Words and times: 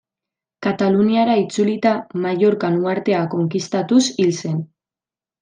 Kataluniara 0.67 1.35
itzulita, 1.41 1.91
Mallorcan 2.23 2.79
uhartea 2.85 3.21
konkistatuz 3.35 4.01
hil 4.25 4.35
zen. 4.43 4.59